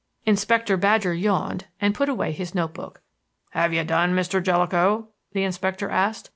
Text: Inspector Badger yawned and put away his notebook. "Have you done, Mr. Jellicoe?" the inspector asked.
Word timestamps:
Inspector 0.25 0.75
Badger 0.77 1.13
yawned 1.13 1.67
and 1.79 1.93
put 1.93 2.09
away 2.09 2.31
his 2.31 2.55
notebook. 2.55 3.01
"Have 3.51 3.71
you 3.71 3.83
done, 3.83 4.15
Mr. 4.15 4.41
Jellicoe?" 4.41 5.09
the 5.33 5.43
inspector 5.43 5.91
asked. 5.91 6.27